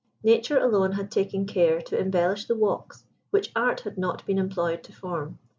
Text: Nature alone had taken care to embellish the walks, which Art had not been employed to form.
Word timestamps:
Nature 0.23 0.57
alone 0.57 0.93
had 0.93 1.11
taken 1.11 1.45
care 1.45 1.79
to 1.79 1.95
embellish 1.95 2.45
the 2.47 2.55
walks, 2.55 3.05
which 3.29 3.51
Art 3.55 3.81
had 3.81 3.99
not 3.99 4.25
been 4.25 4.39
employed 4.39 4.81
to 4.85 4.91
form. 4.91 5.37